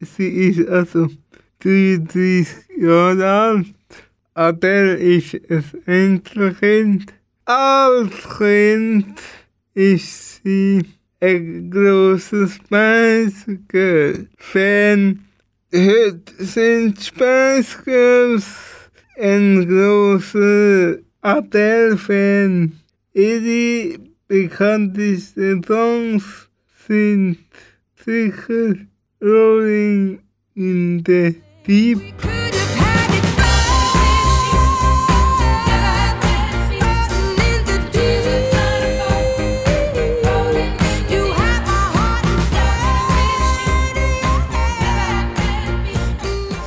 [0.00, 1.08] Sie ist also
[1.64, 2.46] 33
[2.78, 3.66] Jahre alt.
[4.34, 7.14] Adele ist ein Einzelkind.
[7.46, 9.18] Als Kind
[9.72, 10.82] ist sie
[11.20, 15.24] ein grosser Spice Girl Fan.
[15.72, 18.44] Heute sind Spice Girls
[19.18, 22.72] ein großer Adele-Fan.
[23.14, 23.98] Ihre
[24.28, 26.24] bekanntesten Songs
[26.86, 27.38] sind
[28.04, 28.74] sicher
[29.22, 30.18] Rolling
[30.56, 31.98] in the Deep.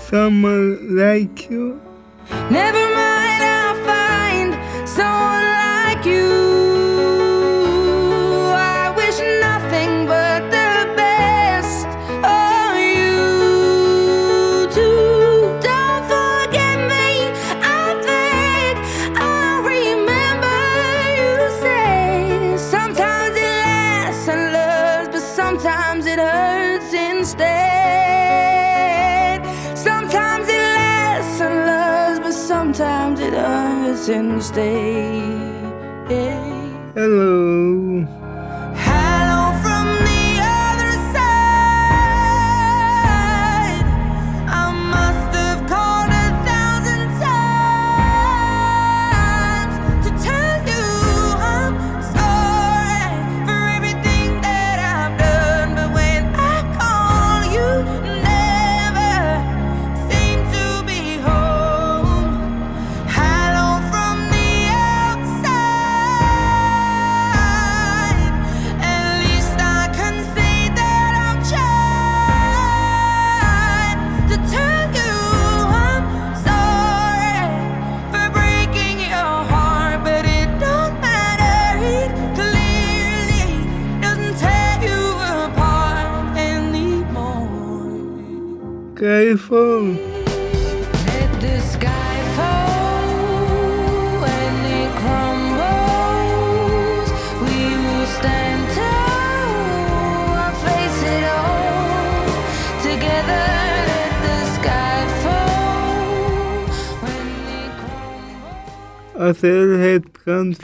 [0.09, 1.79] Someone like you.
[2.49, 2.96] Never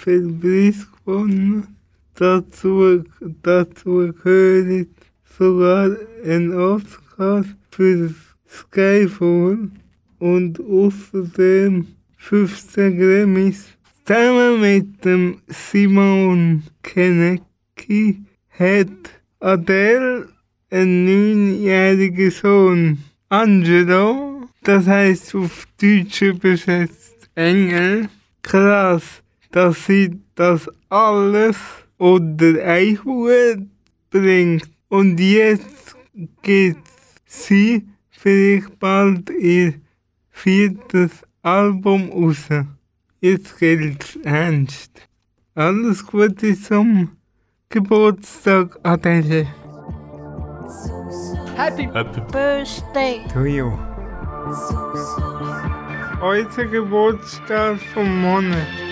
[0.03, 1.67] für Briefkronen.
[2.15, 3.03] Dazu,
[3.41, 4.87] dazu gehört
[5.37, 5.95] sogar
[6.25, 8.13] ein Oscar für
[8.47, 9.69] Skyfall
[10.19, 11.87] und außerdem
[12.17, 13.69] 15 Grammys.
[14.05, 18.89] Zusammen mit dem Simon Kenecki hat
[19.39, 20.27] Adele
[20.69, 22.97] einen neunjährigen Sohn,
[23.29, 28.09] Angelo, das heißt auf Deutsch übersetzt Engel.
[28.41, 29.22] Krass,
[29.53, 31.57] dass sie das alles
[31.97, 33.67] unter ein Hut
[34.09, 34.69] bringt.
[34.89, 35.95] Und jetzt
[36.41, 36.77] geht
[37.25, 39.75] sie vielleicht bald ihr
[40.31, 41.11] viertes
[41.43, 42.49] Album raus.
[43.21, 45.07] Jetzt geht's ernst.
[45.53, 47.11] Alles Gute zum
[47.69, 49.47] Geburtstag, Adele.
[51.55, 53.71] Happy, Happy Birthday to you.
[56.19, 58.82] Heute Geburtstag vom Monat.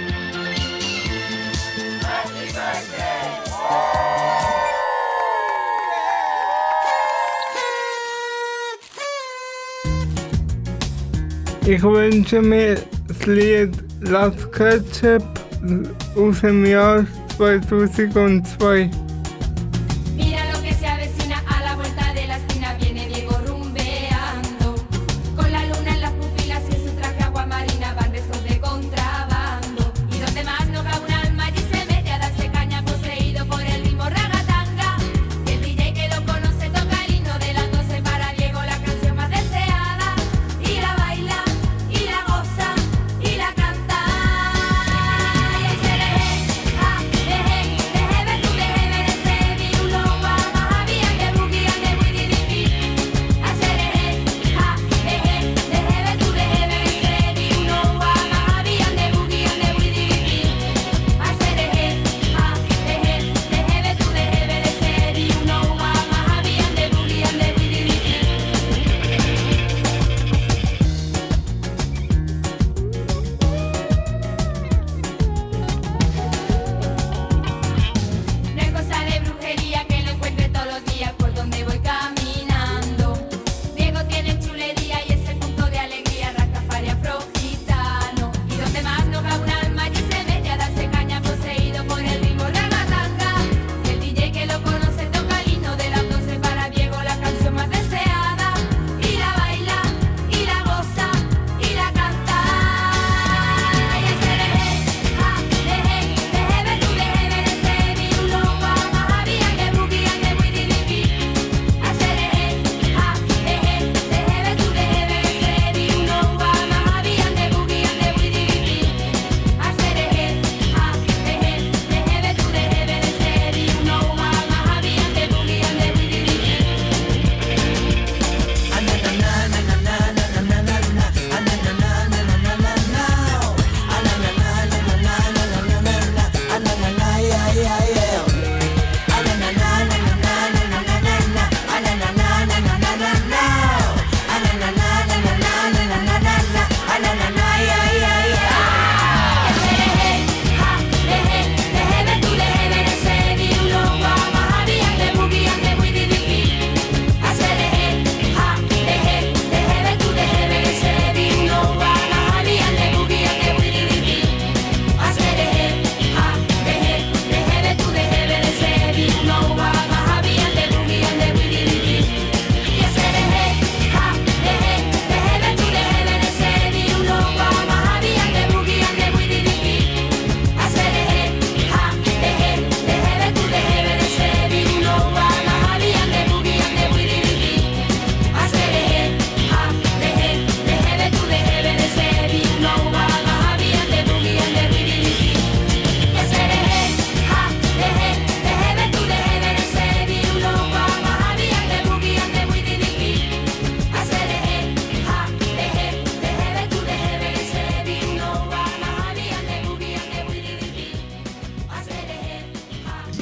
[11.66, 12.76] Ich wünsche mir
[13.08, 15.24] das Lied Last Ketchup
[16.16, 17.06] aus dem Jahr
[17.38, 18.90] 2002.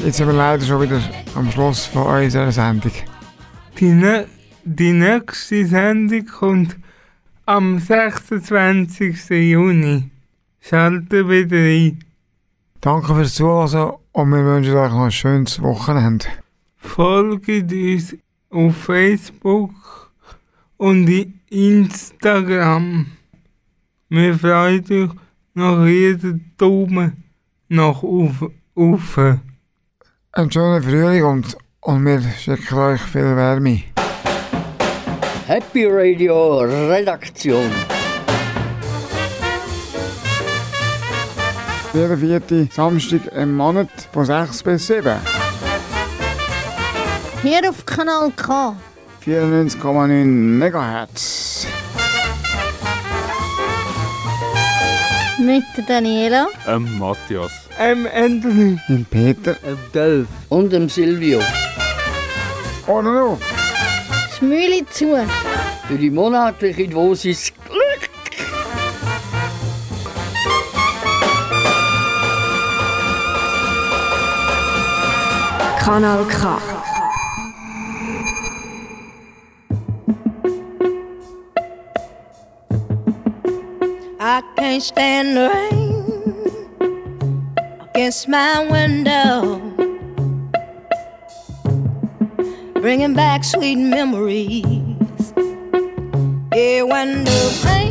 [0.03, 1.01] jetzt sind wir leider schon wieder
[1.35, 2.91] am Schluss von unserer Sendung.
[3.79, 4.27] Die, ne
[4.63, 6.77] die nächste Sendung kommt
[7.45, 9.29] am 26.
[9.29, 10.09] Juni.
[10.61, 12.03] Schalten wieder ein.
[12.81, 16.25] Danke fürs Zuhören und wir wünschen euch noch ein schönes Wochenende.
[16.77, 18.15] Folgt uns
[18.49, 20.11] auf Facebook
[20.77, 21.09] und
[21.49, 23.07] Instagram.
[24.09, 25.15] Wir freuen uns
[25.53, 27.23] noch jeden Daumen
[27.67, 28.53] nach oben
[30.39, 30.43] auf.
[30.43, 33.83] Einen schönen Frühling und, und wir schicken euch viel Wärme.
[35.47, 37.69] Happy Radio Redaktion.
[41.93, 45.17] Jeden vierten Samstag im Monat von 6 bis 7.
[47.41, 48.75] Hier auf Kanal K.
[49.25, 51.67] 94,9 MHz.
[55.39, 56.47] Mit der Daniela.
[56.67, 57.68] Ähm, Matthias.
[57.81, 58.77] Ähm, Anthony.
[58.89, 59.55] Im Peter.
[59.63, 60.27] Im Delf.
[60.49, 61.39] Und dem Silvio.
[62.87, 63.37] Oder noch?
[64.27, 65.17] Das Mühle zu.
[65.87, 68.09] Für die monatliche Dosis Glück.
[75.79, 76.61] Kanal K.
[84.21, 85.78] I can't stand the rain
[87.99, 89.59] against my window,
[92.79, 94.63] bringing back sweet memories.
[96.55, 96.83] Yeah,
[97.25, 97.88] the